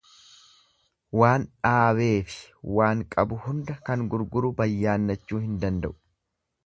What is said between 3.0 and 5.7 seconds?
qabu hunda kan gurguru bayyanachuu hin